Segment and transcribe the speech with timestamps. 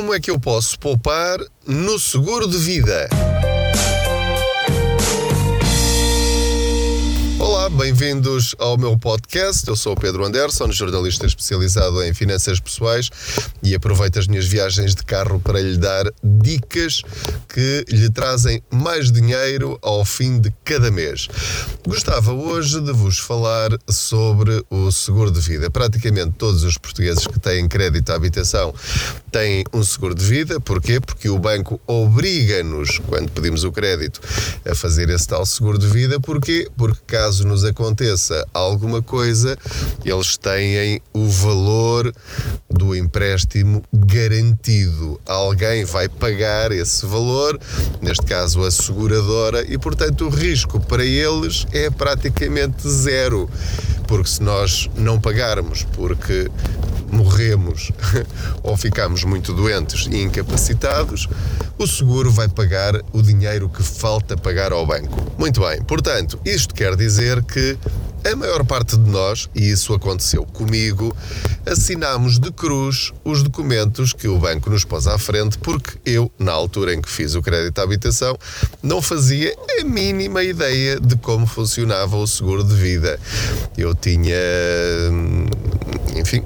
[0.00, 3.06] Como é que eu posso poupar no seguro de vida?
[7.40, 9.66] Olá, bem-vindos ao meu podcast.
[9.66, 13.08] Eu sou o Pedro Anderson, jornalista especializado em finanças pessoais
[13.62, 17.00] e aproveito as minhas viagens de carro para lhe dar dicas
[17.48, 21.28] que lhe trazem mais dinheiro ao fim de cada mês.
[21.88, 25.70] Gostava hoje de vos falar sobre o seguro de vida.
[25.70, 28.74] Praticamente todos os portugueses que têm crédito à habitação
[29.32, 30.60] têm um seguro de vida.
[30.60, 31.00] Porquê?
[31.00, 34.20] Porque o banco obriga-nos, quando pedimos o crédito,
[34.70, 36.20] a fazer esse tal seguro de vida.
[36.20, 36.68] Porquê?
[36.76, 39.56] Porque caso caso nos aconteça alguma coisa,
[40.04, 42.12] eles têm o valor
[42.68, 45.20] do empréstimo garantido.
[45.24, 47.56] Alguém vai pagar esse valor,
[48.02, 53.48] neste caso a seguradora, e portanto o risco para eles é praticamente zero.
[54.08, 56.50] Porque se nós não pagarmos, porque
[57.10, 57.90] morremos
[58.62, 61.28] ou ficamos muito doentes e incapacitados,
[61.78, 65.32] o seguro vai pagar o dinheiro que falta pagar ao banco.
[65.38, 67.78] Muito bem, portanto, isto quer dizer que
[68.22, 71.16] a maior parte de nós, e isso aconteceu comigo,
[71.64, 76.52] assinámos de cruz os documentos que o banco nos pôs à frente, porque eu, na
[76.52, 78.36] altura em que fiz o crédito à habitação,
[78.82, 83.18] não fazia a mínima ideia de como funcionava o seguro de vida.
[83.76, 84.36] Eu tinha,
[86.16, 86.42] enfim,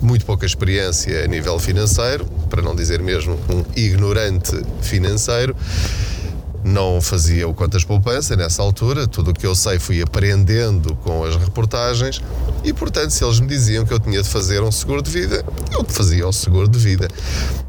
[0.00, 5.54] muito pouca experiência a nível financeiro, para não dizer mesmo um ignorante financeiro
[6.66, 11.22] não fazia o contas poupança nessa altura, tudo o que eu sei fui aprendendo com
[11.22, 12.20] as reportagens
[12.64, 15.44] e, portanto, se eles me diziam que eu tinha de fazer um seguro de vida,
[15.70, 17.08] eu fazia o seguro de vida.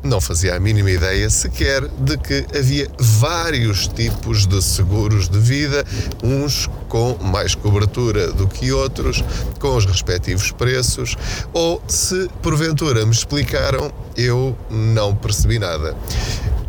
[0.02, 5.86] Não fazia a mínima ideia sequer de que havia vários tipos de seguros de vida,
[6.24, 9.24] uns com mais cobertura do que outros,
[9.60, 11.16] com os respectivos preços,
[11.54, 15.96] ou se porventura me explicaram, eu não percebi nada.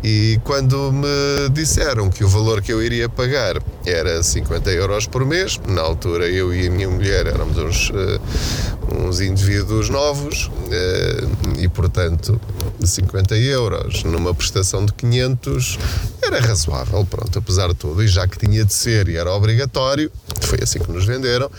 [0.03, 5.25] E quando me disseram que o valor que eu iria pagar era 50 euros por
[5.25, 11.59] mês, na altura eu e a minha mulher éramos uns, uh, uns indivíduos novos uh,
[11.59, 12.39] e, portanto,
[12.79, 15.77] 50 euros numa prestação de 500
[16.21, 18.01] era razoável, pronto, apesar de tudo.
[18.01, 20.08] E já que tinha de ser e era obrigatório,
[20.41, 21.49] foi assim que nos venderam,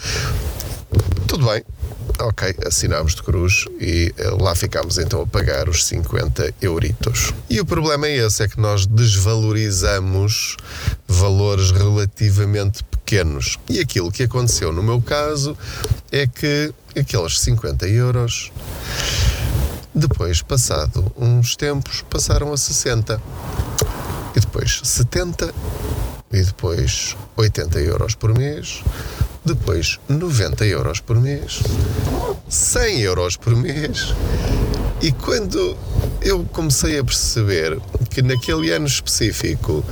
[1.27, 1.63] tudo bem,
[2.19, 7.33] ok, assinámos de cruz e eh, lá ficámos então a pagar os 50 euritos.
[7.49, 10.57] E o problema é esse, é que nós desvalorizamos
[11.07, 13.59] valores relativamente pequenos.
[13.69, 15.57] E aquilo que aconteceu no meu caso
[16.11, 18.53] é que aqueles 50 euros,
[19.95, 23.21] depois, passado uns tempos, passaram a 60.
[24.37, 25.53] E depois 70.
[26.33, 28.83] E depois 80 euros por mês
[29.45, 31.61] depois 90 euros por mês,
[32.49, 34.15] 100 euros por mês.
[35.01, 35.77] E quando
[36.21, 37.81] eu comecei a perceber
[38.11, 39.83] que naquele ano específico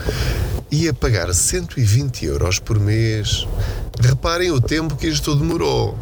[0.71, 3.47] ia pagar 120 euros por mês,
[4.01, 5.97] reparem o tempo que isto demorou.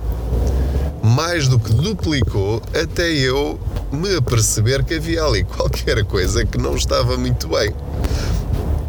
[1.04, 3.60] Mais do que duplicou até eu
[3.92, 7.72] me aperceber que havia ali qualquer coisa que não estava muito bem.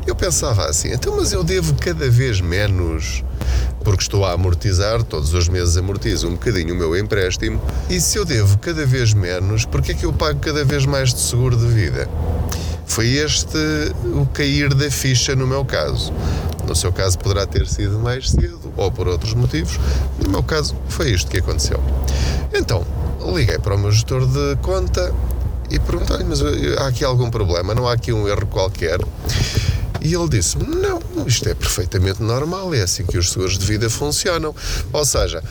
[0.08, 3.24] Eu pensava assim, então, mas eu devo cada vez menos
[3.84, 8.18] porque estou a amortizar, todos os meses amortizo um bocadinho o meu empréstimo, e se
[8.18, 11.56] eu devo cada vez menos, porque é que eu pago cada vez mais de seguro
[11.56, 12.10] de vida?
[12.86, 13.58] Foi este
[14.04, 16.12] o cair da ficha no meu caso.
[16.68, 19.80] No seu caso poderá ter sido mais cedo ou por outros motivos.
[20.22, 21.82] No meu caso foi isto que aconteceu.
[22.54, 22.86] Então,
[23.34, 25.14] liguei para o meu gestor de conta
[25.70, 26.42] e perguntei-lhe, mas
[26.78, 27.74] há aqui algum problema?
[27.74, 29.00] Não há aqui um erro qualquer?
[30.02, 33.90] E ele disse: Não, isto é perfeitamente normal, é assim que os seguros de vida
[33.90, 34.56] funcionam.
[34.92, 35.44] Ou seja,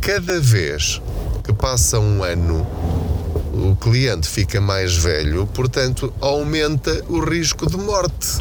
[0.00, 1.00] cada vez
[1.42, 2.66] que passa um ano,
[3.52, 8.38] o cliente fica mais velho, portanto, aumenta o risco de morte.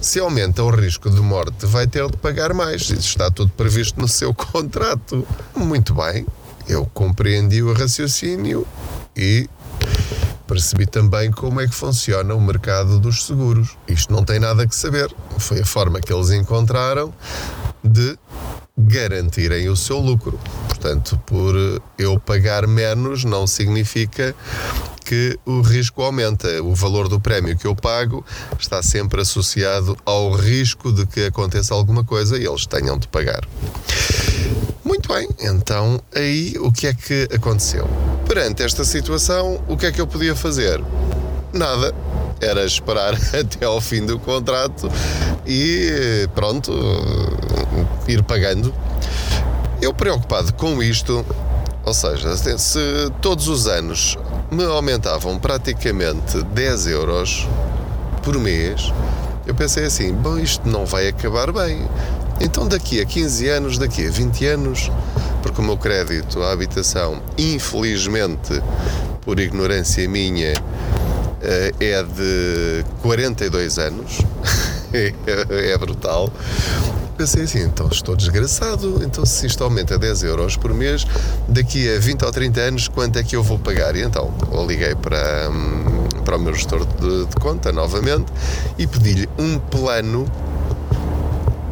[0.00, 2.82] Se aumenta o risco de morte, vai ter de pagar mais.
[2.82, 5.26] Isso está tudo previsto no seu contrato.
[5.54, 6.26] Muito bem,
[6.68, 8.66] eu compreendi o raciocínio
[9.16, 9.48] e
[10.46, 13.76] percebi também como é que funciona o mercado dos seguros.
[13.88, 15.12] Isto não tem nada que saber.
[15.38, 17.12] Foi a forma que eles encontraram
[17.82, 18.18] de
[18.76, 20.38] garantirem o seu lucro.
[20.68, 21.54] Portanto, por
[21.98, 24.34] eu pagar menos não significa
[25.04, 26.62] que o risco aumenta.
[26.62, 28.24] O valor do prémio que eu pago
[28.58, 33.46] está sempre associado ao risco de que aconteça alguma coisa e eles tenham de pagar.
[34.84, 37.88] Muito bem, então aí o que é que aconteceu?
[38.36, 40.78] Perante esta situação, o que é que eu podia fazer?
[41.54, 41.94] Nada.
[42.38, 44.92] Era esperar até ao fim do contrato
[45.46, 46.70] e pronto,
[48.06, 48.74] ir pagando.
[49.80, 51.24] Eu preocupado com isto,
[51.82, 54.18] ou seja, se todos os anos
[54.50, 57.48] me aumentavam praticamente 10 euros
[58.22, 58.92] por mês,
[59.46, 61.88] eu pensei assim: bom, isto não vai acabar bem.
[62.40, 64.90] Então, daqui a 15 anos, daqui a 20 anos,
[65.42, 68.62] porque o meu crédito à habitação, infelizmente,
[69.22, 70.52] por ignorância minha,
[71.42, 74.20] eh, é de 42 anos,
[74.92, 76.30] é brutal.
[77.16, 81.06] Pensei assim, então estou desgraçado, então se isto aumenta 10 euros por mês,
[81.48, 83.96] daqui a 20 ou 30 anos, quanto é que eu vou pagar?
[83.96, 84.30] E então,
[84.66, 88.30] liguei para, hum, para o meu gestor de, de conta novamente
[88.76, 90.30] e pedi-lhe um plano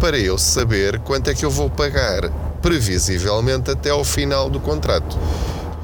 [0.05, 2.29] para eu saber quanto é que eu vou pagar
[2.61, 5.19] previsivelmente até ao final do contrato.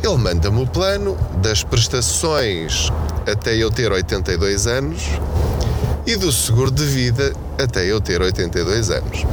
[0.02, 2.90] Ele manda-me o plano das prestações
[3.26, 5.04] até eu ter 82 anos
[6.06, 9.24] e do seguro de vida até eu ter 82 anos.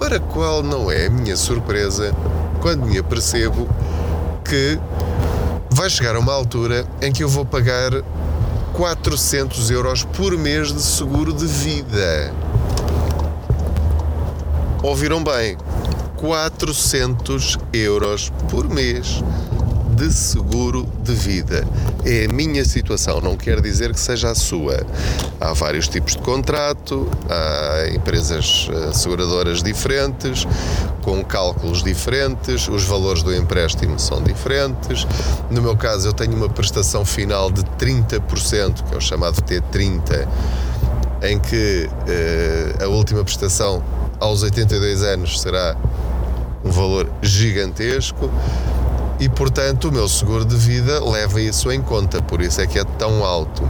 [0.00, 2.16] Ora, qual não é a minha surpresa
[2.62, 3.68] quando me apercebo
[4.42, 4.78] que
[5.68, 7.92] vai chegar uma altura em que eu vou pagar
[8.72, 12.32] 400 euros por mês de seguro de vida.
[14.84, 15.56] Ouviram bem?
[16.18, 19.24] 400 euros por mês
[19.96, 21.66] de seguro de vida.
[22.04, 24.84] É a minha situação, não quer dizer que seja a sua.
[25.40, 30.46] Há vários tipos de contrato, há empresas eh, seguradoras diferentes,
[31.00, 35.06] com cálculos diferentes, os valores do empréstimo são diferentes.
[35.50, 40.28] No meu caso, eu tenho uma prestação final de 30%, que é o chamado T30,
[41.24, 43.82] em que eh, a última prestação
[44.20, 45.76] aos 82 anos será
[46.64, 48.30] um valor gigantesco
[49.18, 52.78] e, portanto, o meu seguro de vida leva isso em conta, por isso é que
[52.78, 53.62] é tão alto.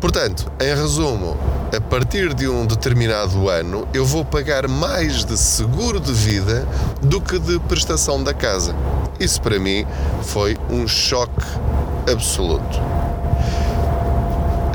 [0.00, 1.36] Portanto, em resumo,
[1.76, 6.66] a partir de um determinado ano eu vou pagar mais de seguro de vida
[7.00, 8.74] do que de prestação da casa.
[9.20, 9.86] Isso para mim
[10.22, 11.46] foi um choque
[12.10, 12.80] absoluto.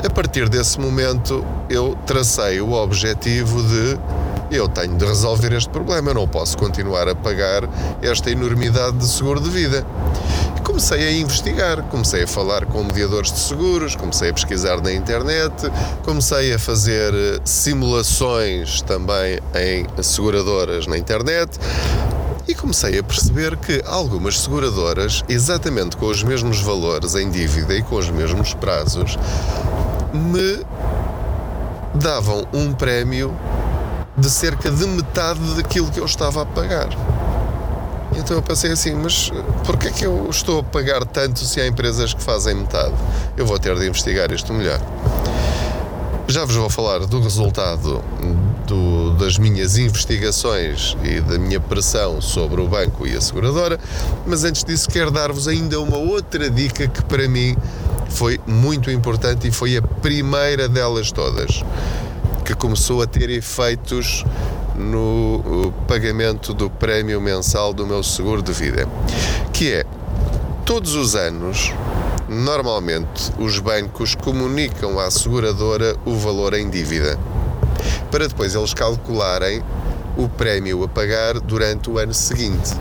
[0.04, 3.98] A partir desse momento eu tracei o objetivo de
[4.50, 7.68] eu tenho de resolver este problema, eu não posso continuar a pagar
[8.00, 9.84] esta enormidade de seguro de vida.
[10.62, 15.52] Comecei a investigar, comecei a falar com mediadores de seguros, comecei a pesquisar na internet,
[16.04, 21.58] comecei a fazer eh, simulações também em seguradoras na internet
[22.46, 27.82] e comecei a perceber que algumas seguradoras, exatamente com os mesmos valores em dívida e
[27.82, 29.18] com os mesmos prazos,
[30.12, 30.64] me
[31.94, 33.36] davam um prémio
[34.16, 36.88] de cerca de metade daquilo que eu estava a pagar.
[38.16, 39.30] Então eu pensei assim, mas
[39.64, 42.94] porquê é que eu estou a pagar tanto se há empresas que fazem metade?
[43.36, 44.80] Eu vou ter de investigar isto melhor.
[46.26, 48.02] Já vos vou falar do resultado
[48.66, 53.80] do, das minhas investigações e da minha pressão sobre o banco e a seguradora,
[54.26, 57.56] mas antes disso quero dar-vos ainda uma outra dica que para mim
[58.08, 61.62] foi muito importante e foi a primeira delas todas
[62.44, 64.24] que começou a ter efeitos
[64.74, 68.88] no pagamento do prémio mensal do meu seguro de vida,
[69.52, 69.84] que é
[70.64, 71.72] todos os anos,
[72.28, 77.18] normalmente os bancos comunicam à seguradora o valor em dívida,
[78.10, 79.62] para depois eles calcularem
[80.16, 82.74] o prémio a pagar durante o ano seguinte.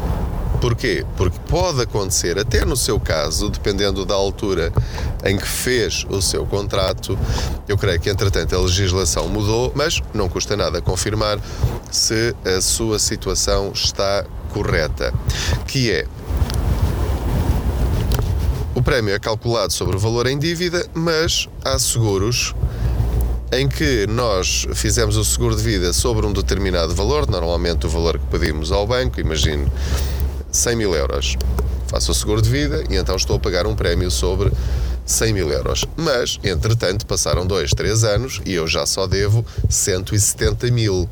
[0.68, 1.06] Porquê?
[1.16, 4.70] Porque pode acontecer, até no seu caso, dependendo da altura
[5.24, 7.18] em que fez o seu contrato,
[7.70, 11.40] eu creio que entretanto a legislação mudou, mas não custa nada confirmar
[11.90, 15.14] se a sua situação está correta.
[15.66, 16.06] Que é
[18.76, 22.54] o prémio é calculado sobre o valor em dívida, mas há seguros
[23.54, 28.20] em que nós fizemos o seguro de vida sobre um determinado valor, normalmente o valor
[28.20, 29.72] que pedimos ao banco, imagino
[30.58, 31.38] 100 mil euros.
[31.88, 34.52] Faço o seguro de vida e então estou a pagar um prémio sobre
[35.06, 35.86] 100 mil euros.
[35.96, 41.10] Mas, entretanto, passaram 2, 3 anos e eu já só devo 170 mil.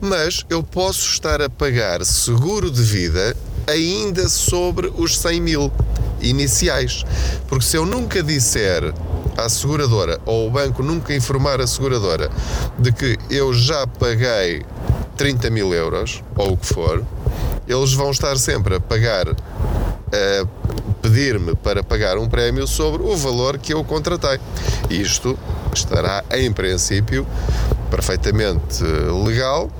[0.00, 3.34] Mas eu posso estar a pagar seguro de vida
[3.66, 5.72] ainda sobre os 100 mil
[6.20, 7.04] iniciais.
[7.48, 8.92] Porque se eu nunca disser
[9.36, 12.30] à seguradora ou o banco nunca informar a seguradora
[12.78, 14.62] de que eu já paguei
[15.16, 17.04] 30 mil euros ou o que for,
[17.68, 20.46] eles vão estar sempre a pagar, a
[21.02, 24.40] pedir-me para pagar um prémio sobre o valor que eu contratei.
[24.88, 25.38] Isto
[25.74, 27.26] estará, em princípio,
[27.90, 28.82] perfeitamente
[29.24, 29.70] legal,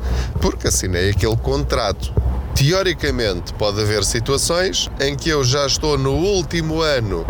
[0.40, 2.12] porque assinei aquele contrato.
[2.54, 7.25] Teoricamente, pode haver situações em que eu já estou no último ano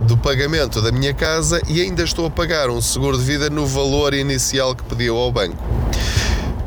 [0.00, 3.66] do pagamento da minha casa e ainda estou a pagar um seguro de vida no
[3.66, 5.62] valor inicial que pediu ao banco.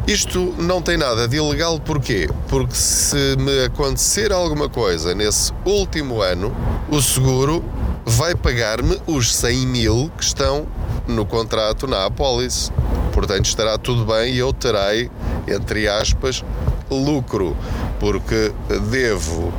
[0.07, 2.29] Isto não tem nada de ilegal, porquê?
[2.50, 6.53] Porque se me acontecer alguma coisa nesse último ano,
[6.89, 7.63] o seguro
[8.05, 10.67] vai pagar-me os 100 mil que estão
[11.07, 12.69] no contrato na apólice.
[13.13, 15.10] Portanto, estará tudo bem e eu terei,
[15.48, 16.43] entre aspas,
[16.91, 17.55] lucro,
[17.98, 18.51] porque
[18.91, 19.53] devo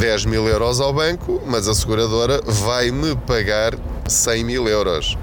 [0.00, 3.74] 10 mil euros ao banco, mas a seguradora vai-me pagar
[4.08, 5.16] 100 mil euros.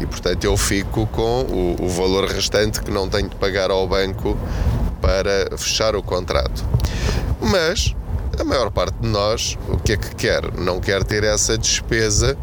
[0.00, 3.86] E portanto eu fico com o, o valor restante que não tenho de pagar ao
[3.86, 4.36] banco
[5.00, 6.64] para fechar o contrato.
[7.40, 7.94] Mas
[8.38, 10.52] a maior parte de nós, o que é que quer?
[10.56, 12.36] Não quer ter essa despesa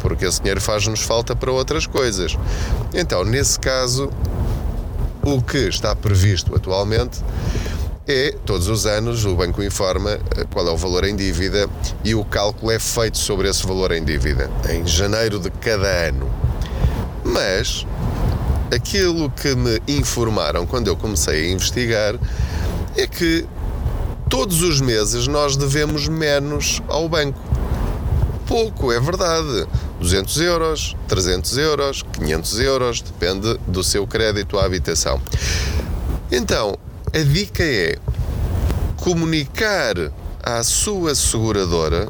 [0.00, 2.36] porque esse dinheiro faz-nos falta para outras coisas.
[2.94, 4.10] Então, nesse caso,
[5.22, 7.20] o que está previsto atualmente
[8.06, 11.68] é, todos os anos, o banco informa eh, qual é o valor em dívida
[12.02, 16.47] e o cálculo é feito sobre esse valor em dívida, em janeiro de cada ano.
[17.38, 17.86] Mas
[18.74, 22.16] aquilo que me informaram quando eu comecei a investigar
[22.96, 23.46] é que
[24.28, 27.40] todos os meses nós devemos menos ao banco.
[28.44, 29.68] Pouco, é verdade.
[30.00, 35.22] 200 euros, 300 euros, 500 euros, depende do seu crédito à habitação.
[36.32, 36.76] Então,
[37.14, 37.98] a dica é
[38.96, 39.94] comunicar
[40.42, 42.08] à sua seguradora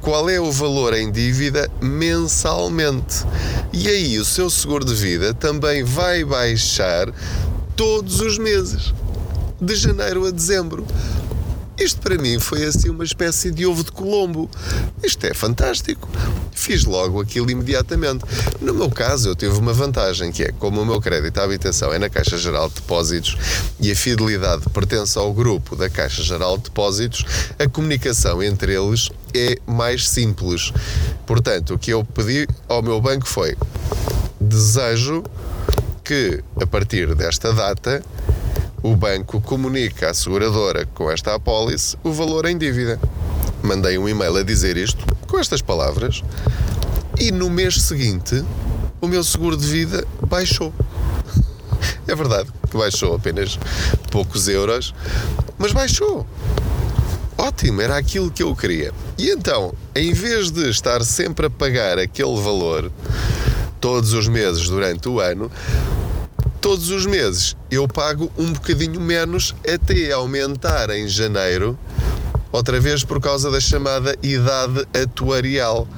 [0.00, 3.24] qual é o valor em dívida mensalmente.
[3.72, 7.12] E aí o seu seguro de vida também vai baixar
[7.76, 8.92] todos os meses,
[9.60, 10.86] de janeiro a dezembro.
[11.80, 14.50] Isto para mim foi assim uma espécie de ovo de Colombo.
[15.02, 16.06] Isto é fantástico.
[16.52, 18.22] Fiz logo aquilo imediatamente.
[18.60, 21.90] No meu caso, eu tive uma vantagem que é, como o meu crédito à habitação
[21.90, 23.34] é na Caixa Geral de Depósitos
[23.80, 27.24] e a fidelidade pertence ao grupo da Caixa Geral de Depósitos,
[27.58, 30.74] a comunicação entre eles é mais simples.
[31.26, 33.56] Portanto, o que eu pedi ao meu banco foi:
[34.38, 35.24] desejo
[36.04, 38.02] que a partir desta data
[38.82, 42.98] o banco comunica à seguradora com esta apólice o valor em dívida.
[43.62, 46.22] Mandei um e-mail a dizer isto com estas palavras
[47.18, 48.44] e no mês seguinte
[49.00, 50.72] o meu seguro de vida baixou.
[52.06, 53.58] É verdade que baixou apenas
[54.10, 54.94] poucos euros,
[55.58, 56.26] mas baixou.
[57.36, 58.92] Ótimo, era aquilo que eu queria.
[59.16, 62.90] E então, em vez de estar sempre a pagar aquele valor
[63.80, 65.50] todos os meses durante o ano,
[66.60, 71.78] todos os meses eu pago um bocadinho menos até aumentar em janeiro,
[72.52, 75.88] outra vez por causa da chamada idade atuarial,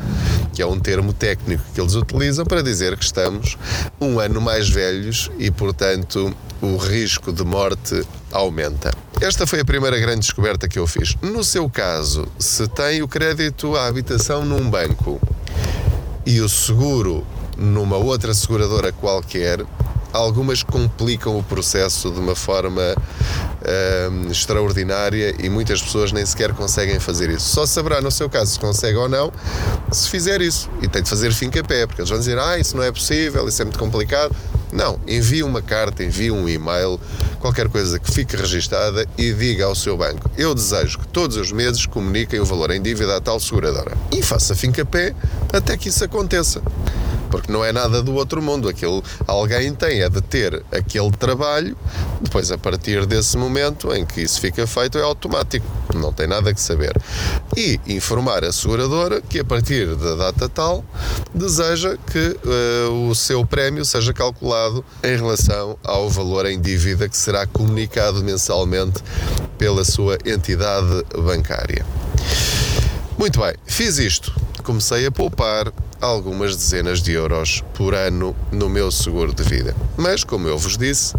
[0.53, 3.57] que é um termo técnico que eles utilizam para dizer que estamos
[4.01, 8.93] um ano mais velhos e, portanto, o risco de morte aumenta.
[9.21, 11.17] Esta foi a primeira grande descoberta que eu fiz.
[11.23, 15.21] No seu caso, se tem o crédito à habitação num banco
[16.25, 17.27] e o seguro
[17.57, 19.65] numa outra seguradora qualquer,
[20.13, 22.95] algumas complicam o processo de uma forma
[24.11, 27.49] um, extraordinária e muitas pessoas nem sequer conseguem fazer isso.
[27.49, 29.33] Só saberá no seu caso se consegue ou não
[29.91, 30.69] se fizer isso.
[30.81, 32.91] E tem de fazer fim a pé, porque eles vão dizer: ah, isso não é
[32.91, 34.35] possível, isso é muito complicado.
[34.73, 36.99] Não, envie uma carta, envie um e-mail,
[37.39, 41.53] qualquer coisa que fique registada e diga ao seu banco: Eu desejo que todos os
[41.53, 43.93] meses comuniquem o valor em dívida à tal seguradora.
[44.11, 45.15] E faça fim a pé
[45.53, 46.63] até que isso aconteça
[47.33, 48.69] porque não é nada do outro mundo.
[48.69, 51.77] Aquilo alguém tem é de ter aquele trabalho,
[52.21, 56.53] depois a partir desse momento em que isso fica feito é automático, não tem nada
[56.53, 56.93] que saber.
[57.57, 60.85] E informar a seguradora que a partir da data tal
[61.35, 67.17] deseja que uh, o seu prémio seja calculado em relação ao valor em dívida que
[67.17, 69.03] será comunicado mensalmente
[69.57, 71.87] pela sua entidade bancária.
[73.17, 74.35] Muito bem, fiz isto.
[74.65, 79.75] Comecei a poupar algumas dezenas de euros por ano no meu seguro de vida.
[79.97, 81.15] Mas, como eu vos disse,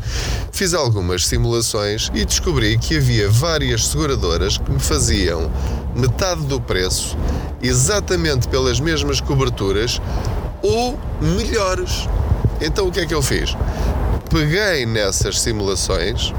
[0.52, 5.50] fiz algumas simulações e descobri que havia várias seguradoras que me faziam
[5.96, 7.18] metade do preço,
[7.62, 10.02] exatamente pelas mesmas coberturas
[10.62, 12.08] ou melhores.
[12.60, 13.56] Então, o que é que eu fiz?
[14.30, 16.34] Peguei nessas simulações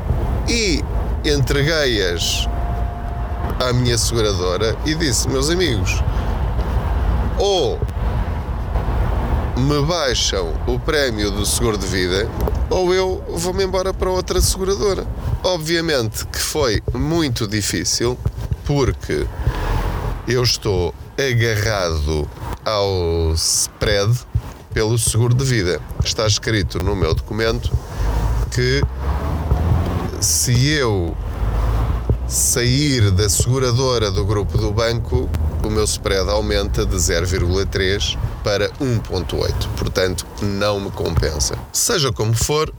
[0.47, 0.85] e
[1.25, 2.47] entreguei-as
[3.59, 6.03] à minha seguradora e disse: Meus amigos,
[7.39, 7.79] ou
[9.57, 12.29] me baixam o prémio do seguro de vida
[12.69, 15.07] ou eu vou-me embora para outra seguradora.
[15.43, 18.19] Obviamente que foi muito difícil
[18.65, 19.27] porque
[20.27, 22.29] eu estou agarrado
[22.65, 24.19] ao spread
[24.73, 25.81] pelo seguro de vida.
[26.05, 27.71] Está escrito no meu documento
[28.51, 28.83] que
[30.21, 31.17] se eu
[32.27, 35.29] sair da seguradora do grupo do banco,
[35.63, 39.69] o meu spread aumenta de 0,3 para 1,8.
[39.77, 41.55] Portanto, não me compensa.
[41.73, 42.73] Seja como for,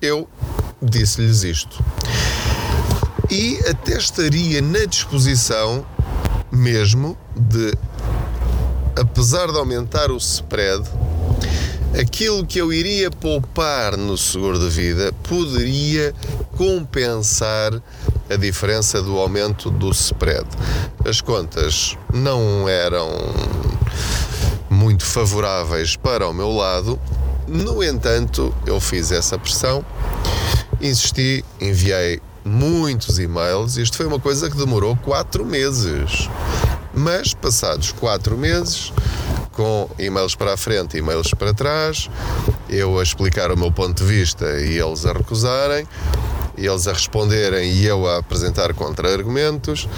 [0.00, 0.28] eu
[0.80, 1.82] disse-lhes isto.
[3.30, 5.84] E até estaria na disposição
[6.50, 7.72] mesmo de
[8.96, 10.82] apesar de aumentar o spread,
[12.00, 16.14] aquilo que eu iria poupar no seguro de vida poderia
[16.56, 17.72] compensar
[18.30, 20.46] a diferença do aumento do spread.
[21.04, 23.10] As contas não eram
[24.68, 26.98] muito favoráveis para o meu lado,
[27.48, 29.84] no entanto, eu fiz essa pressão,
[30.80, 33.76] insisti, enviei muitos e-mails.
[33.76, 36.28] Isto foi uma coisa que demorou quatro meses.
[36.92, 38.92] Mas, passados quatro meses,
[39.52, 42.10] com e-mails para a frente e e-mails para trás,
[42.68, 45.86] eu a explicar o meu ponto de vista e eles a recusarem,
[46.64, 49.88] eles a responderem e eu a apresentar contra-argumentos,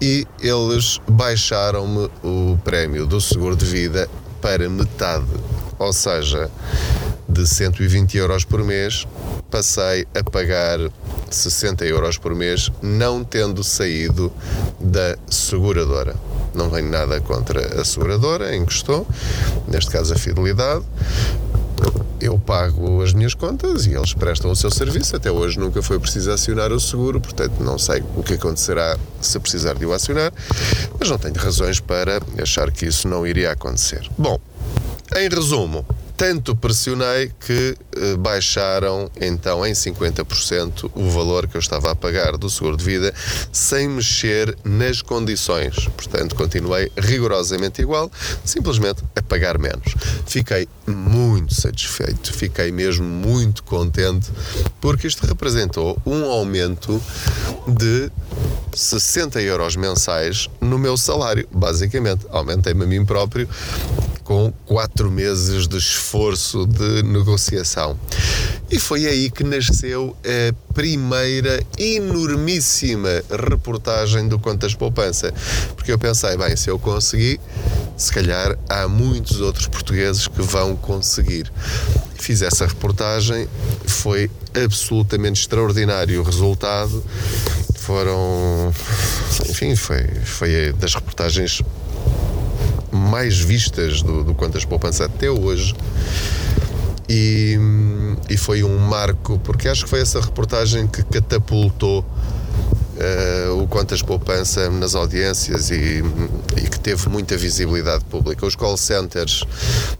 [0.00, 4.08] e eles baixaram-me o prémio do seguro de vida
[4.40, 5.26] para metade.
[5.78, 6.50] Ou seja,
[7.28, 9.06] de 120 euros por mês,
[9.50, 10.78] passei a pagar
[11.30, 14.32] 60 euros por mês, não tendo saído
[14.78, 16.14] da seguradora.
[16.54, 19.06] Não tenho nada contra a seguradora em que estou,
[19.66, 20.84] neste caso a Fidelidade.
[22.20, 25.14] Eu pago as minhas contas e eles prestam o seu serviço.
[25.14, 29.38] Até hoje nunca foi preciso acionar o seguro, portanto não sei o que acontecerá se
[29.38, 30.32] precisar de o acionar,
[30.98, 34.08] mas não tenho razões para achar que isso não iria acontecer.
[34.16, 34.40] Bom,
[35.16, 35.84] em resumo,
[36.16, 42.36] tanto pressionei que eh, baixaram então em 50% o valor que eu estava a pagar
[42.36, 43.12] do seguro de vida
[43.52, 45.88] sem mexer nas condições.
[45.96, 48.10] Portanto, continuei rigorosamente igual,
[48.44, 49.94] simplesmente a pagar menos.
[50.26, 54.30] Fiquei muito satisfeito, fiquei mesmo muito contente
[54.80, 57.02] porque isto representou um aumento
[57.66, 58.10] de
[58.72, 62.26] 60 euros mensais no meu salário, basicamente.
[62.30, 63.48] Aumentei-me a mim próprio
[64.22, 66.03] com quatro meses de esforço
[66.66, 67.98] de negociação.
[68.70, 75.32] E foi aí que nasceu a primeira enormíssima reportagem do Contas Poupança.
[75.76, 77.40] Porque eu pensei, bem, se eu conseguir,
[77.96, 81.50] se calhar há muitos outros portugueses que vão conseguir.
[82.18, 83.48] Fiz essa reportagem,
[83.86, 84.30] foi
[84.64, 87.04] absolutamente extraordinário o resultado.
[87.76, 88.72] Foram,
[89.50, 91.60] enfim, foi, foi das reportagens
[93.14, 95.72] mais vistas do, do Quantas Poupança até hoje.
[97.08, 97.56] E,
[98.28, 104.02] e foi um marco, porque acho que foi essa reportagem que catapultou uh, o Quantas
[104.02, 106.02] Poupança nas audiências e,
[106.56, 108.44] e, que teve muita visibilidade pública.
[108.44, 109.44] Os call centers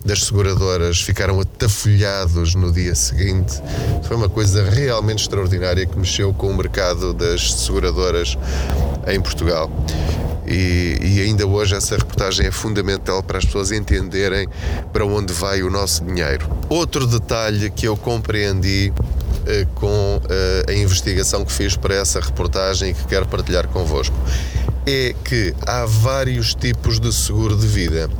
[0.04, 3.62] das seguradoras ficaram atafolhados no dia seguinte.
[4.08, 8.36] Foi uma coisa realmente extraordinária que mexeu com o mercado das seguradoras
[9.06, 9.70] em Portugal.
[10.46, 14.48] E, e, ainda hoje essa reportagem é fundamental para as pessoas entenderem
[14.92, 16.48] para onde vai o nosso dinheiro.
[16.68, 18.92] Outro detalhe que eu compreendi
[19.46, 24.16] eh, com eh, a investigação que fiz para essa reportagem e que quero partilhar convosco
[24.86, 28.10] é que há vários tipos de seguro de vida.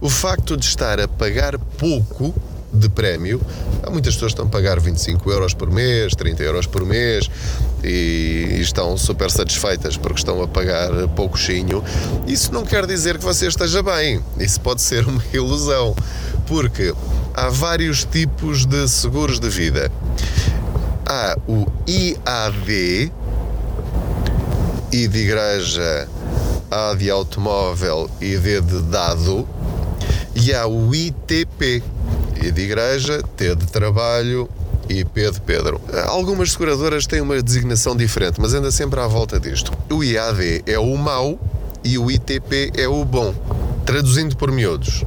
[0.00, 2.34] O facto de estar a pagar pouco
[2.74, 3.40] de prémio.
[3.82, 7.30] Há muitas pessoas que estão a pagar 25 euros por mês, 30 euros por mês
[7.82, 11.82] e, estão super satisfeitas porque estão a pagar pouquinho.
[12.26, 14.20] Isso não quer dizer que você esteja bem.
[14.38, 15.94] Isso pode ser uma ilusão,
[16.46, 16.94] porque
[17.34, 19.90] há vários tipos de seguros de vida.
[21.06, 23.12] Há o IAD,
[24.92, 26.08] I de igreja,
[26.70, 29.46] A de automóvel e D de dado,
[30.34, 31.82] e há o ITP,
[32.42, 34.48] I de igreja, T de trabalho
[34.88, 35.80] e P de Pedro.
[36.06, 39.72] Algumas seguradoras têm uma designação diferente, mas anda sempre à volta disto.
[39.90, 41.38] O IAD é o mau
[41.82, 43.34] e o ITP é o bom.
[43.84, 45.04] Traduzindo por miúdos,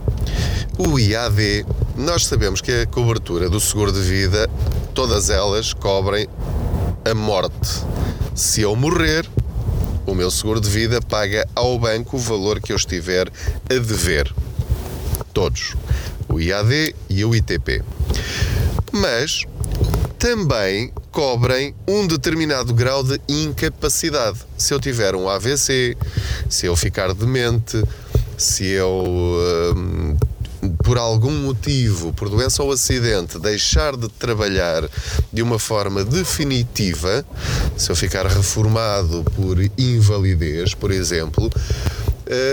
[0.77, 4.49] o IAD, nós sabemos que a cobertura do seguro de vida,
[4.93, 6.27] todas elas cobrem
[7.03, 7.83] a morte.
[8.35, 9.27] Se eu morrer,
[10.05, 13.27] o meu seguro de vida paga ao banco o valor que eu estiver
[13.69, 14.31] a dever.
[15.33, 15.75] Todos
[16.37, 17.81] o IAD e o ITP.
[18.91, 19.43] Mas
[20.19, 24.39] também cobrem um determinado grau de incapacidade.
[24.57, 25.97] Se eu tiver um AVC,
[26.49, 27.83] se eu ficar demente,
[28.37, 29.03] se eu.
[29.75, 30.15] Hum,
[30.83, 34.89] por algum motivo, por doença ou acidente, deixar de trabalhar
[35.31, 37.23] de uma forma definitiva,
[37.77, 41.49] se eu ficar reformado por invalidez, por exemplo,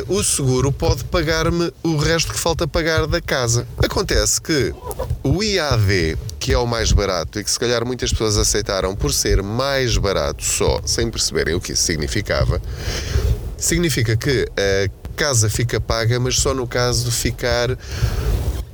[0.09, 3.67] o seguro pode pagar-me o resto que falta pagar da casa.
[3.79, 4.75] Acontece que
[5.23, 9.13] o IAD, que é o mais barato e que se calhar muitas pessoas aceitaram por
[9.13, 12.61] ser mais barato só, sem perceberem o que isso significava,
[13.57, 17.77] significa que a casa fica paga, mas só no caso de ficar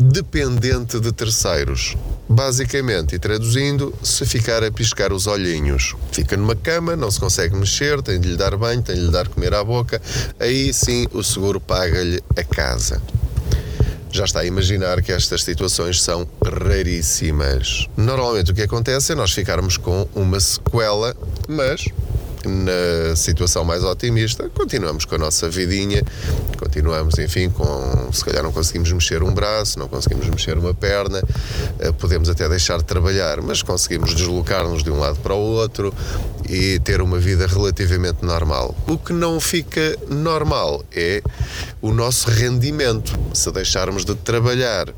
[0.00, 1.94] dependente de terceiros.
[2.26, 7.54] Basicamente, e traduzindo, se ficar a piscar os olhinhos, fica numa cama, não se consegue
[7.54, 10.00] mexer, tem de lhe dar banho, tem de lhe dar comer à boca,
[10.38, 13.02] aí sim o seguro paga-lhe a casa.
[14.12, 17.86] já está a imaginar que estas situações são raríssimas.
[17.96, 21.14] Normalmente o que acontece é nós ficarmos com uma sequela,
[21.48, 21.84] mas
[22.44, 26.02] na situação mais otimista, continuamos com a nossa vidinha,
[26.58, 31.22] continuamos, enfim, com se calhar não conseguimos mexer um braço, não conseguimos mexer uma perna,
[31.78, 35.94] eh, podemos até deixar de trabalhar, mas conseguimos deslocar-nos de um lado para o outro
[36.48, 38.74] e ter uma vida relativamente normal.
[38.86, 41.22] O que não fica normal é
[41.80, 43.18] o nosso rendimento.
[43.32, 44.92] Se deixarmos de trabalhar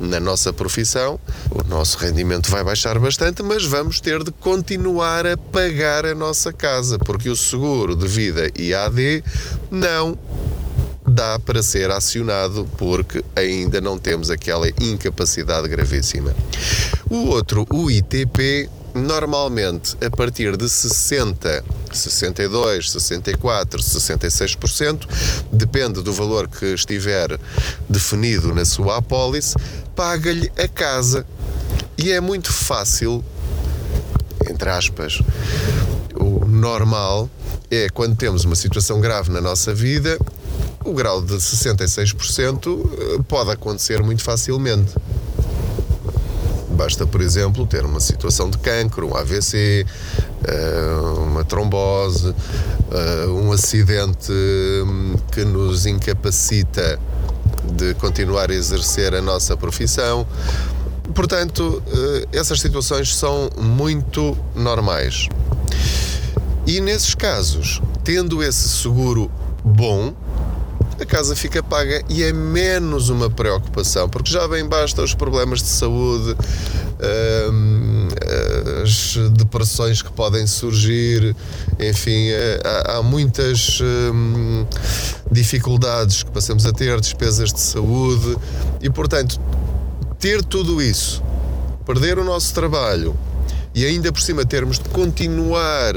[0.00, 1.18] na nossa profissão,
[1.50, 6.52] o nosso rendimento vai baixar bastante, mas vamos ter de continuar a pagar a nossa
[6.52, 9.22] casa, porque o seguro de vida IAD
[9.70, 10.18] não
[11.06, 16.34] dá para ser acionado porque ainda não temos aquela incapacidade gravíssima.
[17.08, 25.06] O outro, o ITP, normalmente a partir de 60, 62, 64, 66%,
[25.52, 27.38] depende do valor que estiver
[27.88, 29.54] definido na sua apólice,
[29.94, 31.24] paga-lhe a casa.
[31.96, 33.24] E é muito fácil,
[34.50, 35.20] entre aspas,
[36.26, 37.30] o normal
[37.70, 40.18] é quando temos uma situação grave na nossa vida,
[40.84, 44.92] o grau de 66% eh, pode acontecer muito facilmente.
[46.70, 49.86] Basta, por exemplo, ter uma situação de cancro, um AVC,
[50.44, 52.34] eh, uma trombose,
[52.90, 56.98] eh, um acidente hum, que nos incapacita
[57.72, 60.26] de continuar a exercer a nossa profissão.
[61.14, 61.82] Portanto,
[62.32, 65.28] essas situações são muito normais.
[66.66, 69.30] E nesses casos, tendo esse seguro
[69.64, 70.12] bom,
[71.00, 75.62] a casa fica paga e é menos uma preocupação, porque já bem basta os problemas
[75.62, 76.34] de saúde,
[77.52, 78.08] hum,
[78.82, 81.36] as depressões que podem surgir,
[81.78, 84.66] enfim, eh, há, muitas hum,
[85.30, 88.36] dificuldades que passamos a ter, despesas de saúde
[88.80, 89.38] e, portanto,
[90.18, 91.22] ter tudo isso,
[91.84, 93.14] perder o nosso trabalho
[93.74, 95.94] e ainda por cima termos de continuar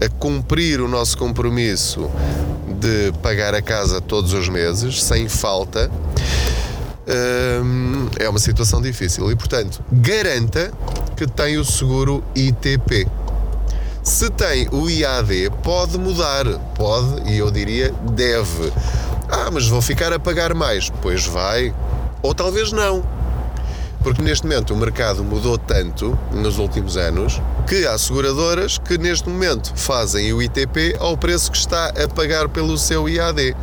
[0.00, 2.10] a cumprir o nosso compromisso
[2.80, 5.90] de pagar a casa todos os meses, sem falta,
[7.62, 9.30] hum, é uma situação difícil.
[9.30, 10.72] E, portanto, garanta
[11.16, 13.06] que tem o seguro ITP.
[14.02, 18.70] Se tem o IAD, pode mudar, pode e eu diria deve.
[19.30, 20.90] Ah, mas vou ficar a pagar mais.
[21.00, 21.74] Pois vai,
[22.22, 23.02] ou talvez não.
[24.02, 29.28] Porque neste momento o mercado mudou tanto nos últimos anos que há seguradoras que neste
[29.28, 33.56] momento fazem o ITP ao preço que está a pagar pelo seu IAD.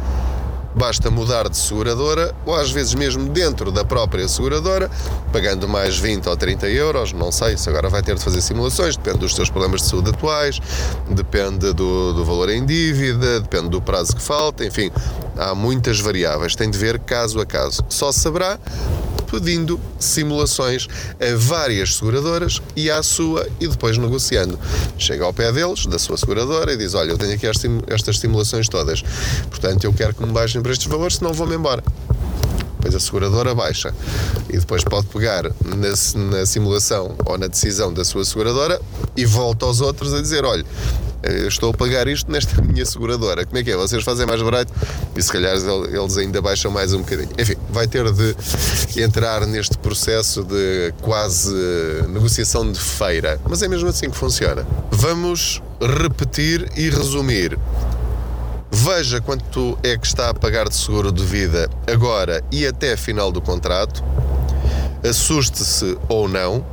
[0.74, 4.90] Basta mudar de seguradora ou às vezes mesmo dentro da própria seguradora,
[5.32, 8.96] pagando mais 20 ou 30 euros, não sei se agora vai ter de fazer simulações,
[8.96, 10.60] depende dos seus problemas de saúde atuais,
[11.10, 14.90] depende do, do valor em dívida, depende do prazo que falta, enfim,
[15.38, 17.84] há muitas variáveis, tem de ver caso a caso.
[17.90, 18.58] Só saberá
[19.32, 20.88] pedindo simulações
[21.20, 24.60] a várias seguradoras e à sua e depois negociando.
[24.98, 27.48] Chega ao pé deles, da sua seguradora, e diz: Olha, eu tenho aqui
[27.88, 29.02] estas simulações todas,
[29.50, 31.82] portanto eu quero que me baixem para estes valores, senão vou-me embora.
[32.78, 33.94] Depois a seguradora baixa.
[34.50, 38.82] E depois pode pegar na, na, simulação ou na decisão da sua seguradora
[39.15, 40.65] e volta aos outros a dizer: olha,
[41.48, 43.76] estou a pagar isto nesta minha seguradora, como é que é?
[43.76, 44.74] Vocês fazem mais barato
[45.16, 47.30] e se calhar eles ainda baixam mais um bocadinho.
[47.38, 48.36] Enfim, vai ter de
[49.02, 51.54] entrar neste processo de quase
[52.10, 54.66] negociação de feira, mas é mesmo assim que funciona.
[54.92, 57.58] Vamos repetir e resumir.
[58.74, 63.32] Veja quanto é que está a pagar de seguro de vida agora e até final
[63.32, 64.02] do contrato.
[65.04, 66.66] Assuste-se ou não.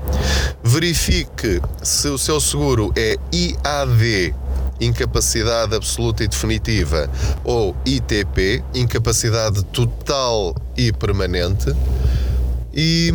[0.62, 4.34] Verifique se o seu seguro é IAD,
[4.80, 7.10] incapacidade absoluta e definitiva,
[7.44, 11.74] ou ITP, incapacidade total e permanente.
[12.72, 13.12] E,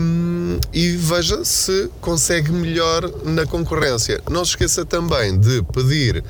[0.74, 4.20] e, veja se consegue melhor na concorrência.
[4.30, 6.24] Não se esqueça também de pedir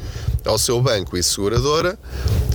[0.45, 1.97] ao seu banco e seguradora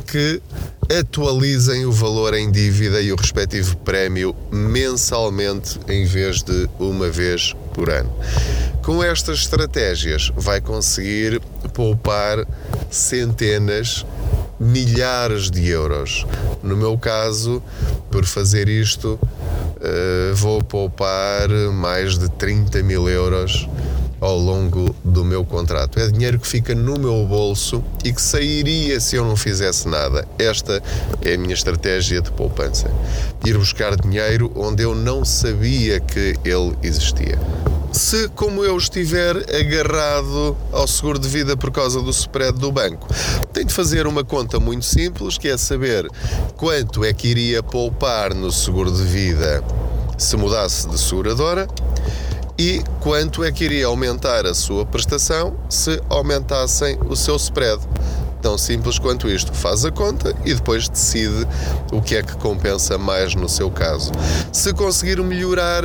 [0.07, 0.41] que
[0.91, 7.55] atualizem o valor em dívida e o respectivo prémio mensalmente em vez de uma vez
[7.75, 8.11] por ano.
[8.83, 11.41] Com estas estratégias, vai conseguir
[11.75, 12.47] poupar
[12.91, 14.07] centenas,
[14.59, 16.27] milhares de euros.
[16.63, 17.63] No meu caso,
[18.11, 19.21] por fazer isto,
[19.81, 23.69] eh, vou poupar mais de 30 mil euros
[24.21, 25.99] ao longo do meu contrato.
[25.99, 30.27] É dinheiro que fica no meu bolso e que sairia se eu não fizesse nada.
[30.39, 30.83] Esta
[31.23, 32.91] é a minha estratégia de poupança.
[33.45, 37.39] Ir buscar dinheiro onde eu não sabia que ele existia.
[37.93, 43.09] se, como eu, estiver agarrado ao seguro de vida por causa do spread do banco?
[43.53, 46.09] Tem de fazer uma conta muito simples, que é saber
[46.57, 49.65] quanto é que iria poupar no seguro de vida
[50.19, 51.69] se mudasse de seguradora
[52.59, 57.81] e quanto é que iria aumentar a sua prestação se aumentassem o seu spread.
[58.43, 59.53] Tão simples quanto isto.
[59.53, 61.47] Faz a conta e depois decide
[61.93, 64.11] o que é que compensa mais no seu caso.
[64.53, 65.85] Se conseguir melhorar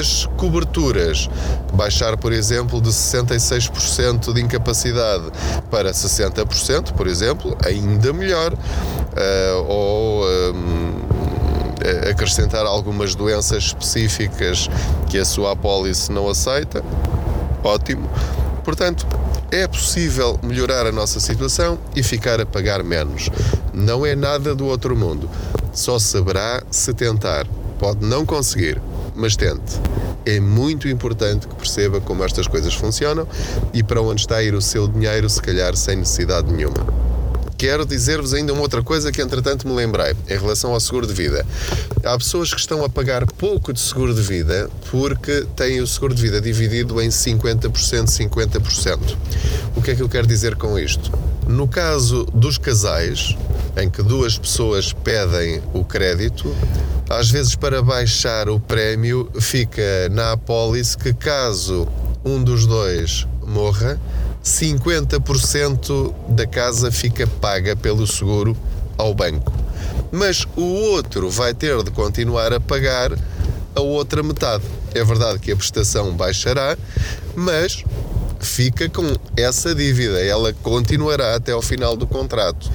[0.00, 1.28] as coberturas,
[1.74, 5.24] baixar, por exemplo, de 66% de incapacidade
[5.70, 8.52] para 60%, por exemplo, ainda melhor.
[8.52, 10.24] Uh, ou.
[10.24, 10.83] Um,
[12.10, 14.68] acrescentar algumas doenças específicas
[15.08, 16.82] que a sua apólice não aceita,
[17.62, 18.08] ótimo.
[18.64, 19.06] Portanto,
[19.50, 23.28] é possível melhorar a nossa situação e ficar a pagar menos.
[23.72, 25.28] Não é nada do outro mundo.
[25.72, 27.46] Só saberá se tentar.
[27.78, 28.80] Pode não conseguir,
[29.14, 29.80] mas tente.
[30.24, 33.28] É muito importante que perceba como estas coisas funcionam
[33.74, 37.13] e para onde está a ir o seu dinheiro, se calhar sem necessidade nenhuma
[37.56, 41.12] quero dizer-vos ainda uma outra coisa que entretanto me lembrei, em relação ao seguro de
[41.12, 41.44] vida.
[42.04, 46.14] Há pessoas que estão a pagar pouco de seguro de vida porque têm o seguro
[46.14, 49.16] de vida dividido em 50%, 50%.
[49.76, 51.10] O que é que eu quero dizer com isto?
[51.48, 53.36] No caso dos casais,
[53.76, 56.54] em que duas pessoas pedem o crédito,
[57.08, 61.86] às vezes para baixar o prémio fica na apólice que caso
[62.24, 64.00] um dos dois morra,
[64.44, 68.56] 50% da casa fica paga pelo seguro
[68.98, 69.52] ao banco.
[70.12, 73.10] Mas o outro vai ter de continuar a pagar
[73.74, 74.64] a outra metade.
[74.94, 76.76] É verdade que a prestação baixará,
[77.34, 77.82] mas
[78.38, 82.70] fica com essa dívida, ela continuará até ao final do contrato.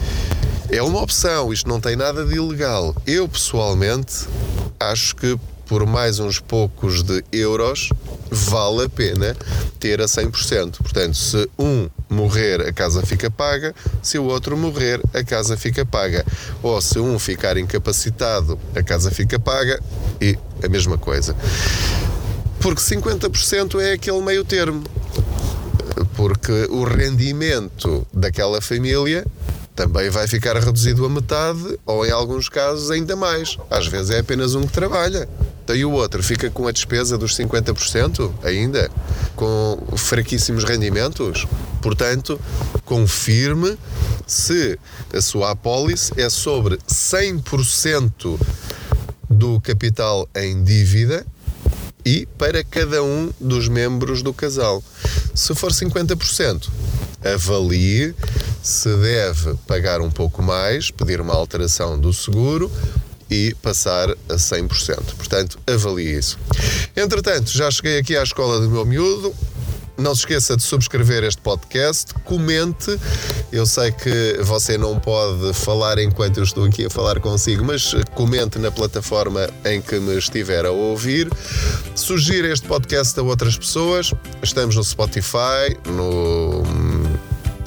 [0.71, 2.95] É uma opção, isto não tem nada de ilegal.
[3.05, 4.27] Eu pessoalmente
[4.79, 7.89] acho que por mais uns poucos de euros,
[8.31, 9.37] vale a pena
[9.79, 10.77] ter a 100%.
[10.77, 15.85] Portanto, se um morrer, a casa fica paga, se o outro morrer, a casa fica
[15.85, 16.25] paga.
[16.63, 19.79] Ou se um ficar incapacitado, a casa fica paga
[20.19, 21.35] e a mesma coisa.
[22.59, 24.83] Porque 50% é aquele meio termo.
[26.15, 29.23] Porque o rendimento daquela família
[29.75, 33.55] também vai ficar reduzido a metade, ou em alguns casos ainda mais.
[33.69, 35.29] Às vezes é apenas um que trabalha.
[35.69, 38.89] Então, e o outro fica com a despesa dos 50% ainda,
[39.35, 41.45] com fraquíssimos rendimentos.
[41.79, 42.41] Portanto,
[42.83, 43.77] confirme
[44.25, 44.79] se
[45.13, 48.39] a sua apólice é sobre 100%
[49.29, 51.23] do capital em dívida
[52.03, 54.83] e para cada um dos membros do casal.
[55.35, 56.67] Se for 50%,
[57.23, 58.15] avalie
[58.63, 62.71] se deve pagar um pouco mais, pedir uma alteração do seguro
[63.29, 65.15] e passar a 100%.
[65.15, 66.37] Portanto, avalie isso.
[66.95, 69.33] Entretanto, já cheguei aqui à escola do meu miúdo.
[69.99, 72.97] Não se esqueça de subscrever este podcast, comente.
[73.51, 77.93] Eu sei que você não pode falar enquanto eu estou aqui a falar consigo, mas
[78.15, 81.29] comente na plataforma em que me estiver a ouvir.
[81.95, 84.13] Sugira este podcast a outras pessoas.
[84.41, 86.63] Estamos no Spotify, no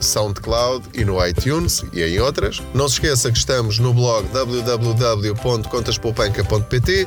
[0.03, 2.63] SoundCloud e no iTunes e em outras.
[2.75, 7.07] Não se esqueça que estamos no blog www.contaspoupanca.pt,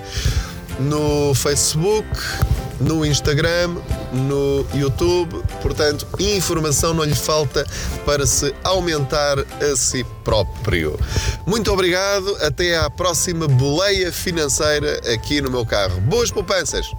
[0.79, 2.07] no Facebook,
[2.79, 3.75] no Instagram,
[4.11, 5.41] no YouTube.
[5.61, 7.65] Portanto, informação não lhe falta
[8.05, 10.99] para se aumentar a si próprio.
[11.45, 15.99] Muito obrigado, até à próxima boleia financeira aqui no meu carro.
[16.01, 16.91] Boas poupanças!